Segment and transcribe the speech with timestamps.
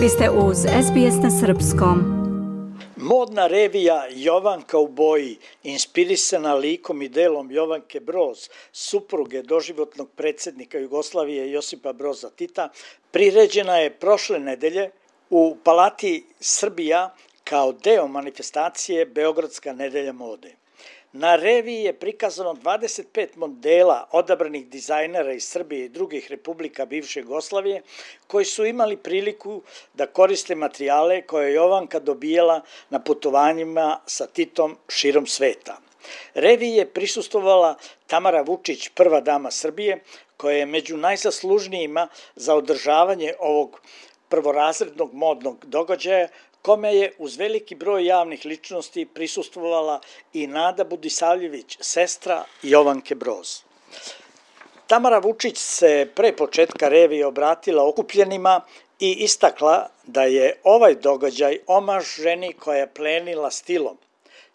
[0.00, 1.98] Vi ste uz SBS na Srpskom.
[2.96, 11.52] Modna revija Jovanka u boji, inspirisana likom i delom Jovanke Broz, supruge doživotnog predsednika Jugoslavije
[11.52, 12.68] Josipa Broza Tita,
[13.10, 14.90] priređena je prošle nedelje
[15.30, 17.14] u Palati Srbija
[17.44, 20.59] kao deo manifestacije Beogradska nedelja mode.
[21.12, 27.82] Na reviji je prikazano 25 modela odabranih dizajnera iz Srbije i drugih republika bivše Jugoslavije
[28.26, 29.62] koji su imali priliku
[29.94, 35.78] da koriste materijale koje je Jovanka dobijala na putovanjima sa Titom širom sveta.
[36.34, 37.74] Reviji je prisustovala
[38.06, 40.00] Tamara Vučić, prva dama Srbije,
[40.36, 43.80] koja je među najzaslužnijima za održavanje ovog
[44.28, 46.28] prvorazrednog modnog događaja
[46.62, 50.00] kome je uz veliki broj javnih ličnosti prisustvovala
[50.32, 53.62] i Nada Budisavljević, sestra Jovanke Broz.
[54.86, 58.60] Tamara Vučić se pre početka revi obratila okupljenima
[59.00, 63.98] i istakla da je ovaj događaj omaž ženi koja je plenila stilom.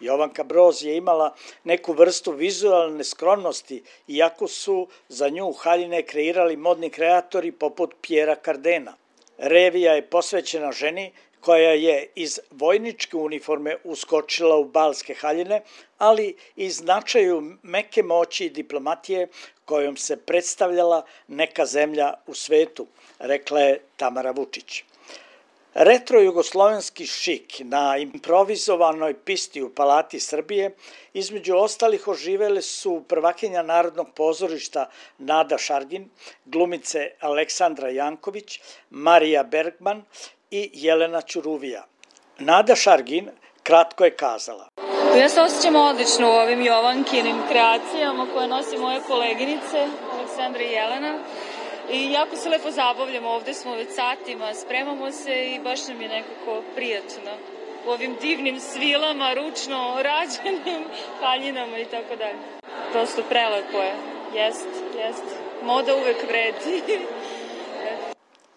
[0.00, 6.90] Jovanka Broz je imala neku vrstu vizualne skromnosti, iako su za nju haljine kreirali modni
[6.90, 8.96] kreatori poput Pjera Kardena.
[9.42, 15.62] Revija je posvećena ženi koja je iz vojničke uniforme uskočila u balske haljine,
[15.98, 19.28] ali i značaju meke moći i diplomatije
[19.64, 22.86] kojom se predstavljala neka zemlja u svetu,
[23.18, 24.84] rekla je Tamara Vučić.
[25.74, 30.70] Retro-jugoslovenski šik na improvizovanoj pisti u Palati Srbije
[31.14, 36.10] između ostalih oživele su prvakinja Narodnog pozorišta Nada Šargin,
[36.44, 40.04] glumice Aleksandra Janković, Marija Bergman
[40.50, 41.84] i Jelena Ćuruvija.
[42.38, 43.30] Nada Šargin
[43.62, 44.68] kratko je kazala.
[45.18, 51.18] Ja se osjećam odlično u ovim Jovankinim kreacijama koje nosi moje koleginice Aleksandra i Jelena.
[51.92, 56.08] I jako se lepo zabavljamo, ovde smo već satima, spremamo se i baš nam je
[56.08, 57.32] nekako prijatno
[57.86, 60.84] u ovim divnim svilama, ručno rađenim
[61.20, 62.38] haljinama i tako dalje.
[62.92, 63.92] Prosto prelepo je,
[64.34, 64.68] jest,
[64.98, 65.24] jest.
[65.62, 66.82] Moda uvek vredi.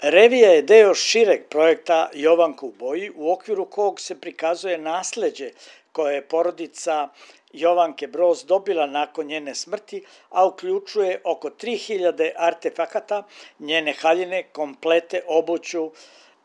[0.00, 5.50] Revija je deo šireg projekta Jovanka u boji, u okviru kog se prikazuje nasleđe
[5.96, 7.08] koje je porodica
[7.52, 13.22] Jovanke Broz dobila nakon njene smrti, a uključuje oko 3000 artefakata,
[13.58, 15.90] njene haljine, komplete, obuću,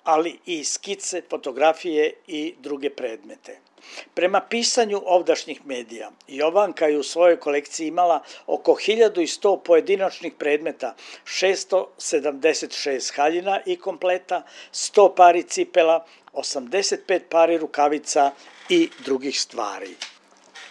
[0.04, 3.60] ali i skice, fotografije i druge predmete.
[4.14, 10.96] Prema pisanju ovdašnjih medija, Jovanka je u svojoj kolekciji imala oko 1100 pojedinačnih predmeta,
[11.26, 18.32] 676 haljina i kompleta, 100 pari cipela, 85 pari rukavica
[18.70, 19.96] i drugih stvari.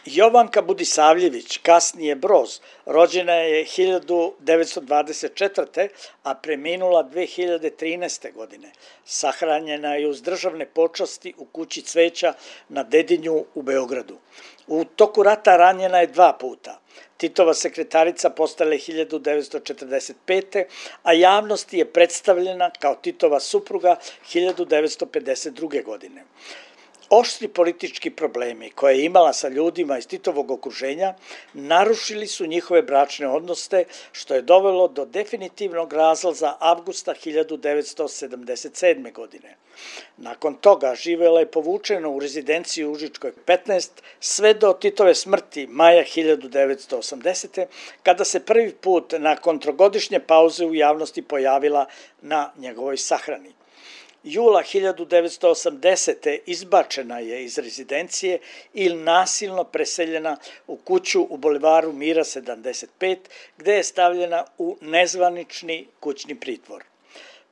[0.05, 5.88] Jovanka Budisavljević, kasnije Broz, rođena je 1924.
[6.22, 8.33] a preminula 2013.
[8.33, 8.72] godine.
[9.05, 12.33] Sahranjena je uz državne počasti u kući cveća
[12.69, 14.19] na Dedinju u Beogradu.
[14.66, 16.81] U toku rata ranjena je dva puta.
[17.16, 20.65] Titova sekretarica postala je 1945.
[21.03, 23.97] a javnosti je predstavljena kao Titova supruga
[24.33, 25.84] 1952.
[25.84, 26.25] godine.
[27.12, 31.15] Oštri politički problemi koje je imala sa ljudima iz Titovog okruženja
[31.53, 39.12] narušili su njihove bračne odnose, što je dovelo do definitivnog razlaza avgusta 1977.
[39.12, 39.56] godine.
[40.16, 43.91] Nakon toga živela je povučena u rezidenciji Užičkoj 15
[44.21, 47.66] sve do Titove smrti maja 1980.
[48.03, 51.87] kada se prvi put nakon trogodišnje pauze u javnosti pojavila
[52.22, 53.53] na njegovoj sahrani
[54.23, 56.39] jula 1980.
[56.47, 58.39] izbačena je iz rezidencije
[58.75, 60.37] i nasilno preseljena
[60.67, 63.17] u kuću u Bolivaru Mira 75,
[63.59, 66.85] gde je stavljena u nezvanični kućni pritvor.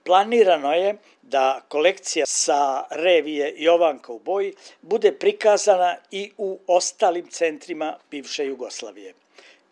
[0.05, 7.97] Planirano je da kolekcija sa revije Jovanka u boji bude prikazana i u ostalim centrima
[8.11, 9.15] bivše Jugoslavije.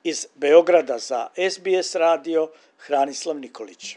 [0.05, 3.97] Iz Beograda za SBS radio Hranislav Nikolić.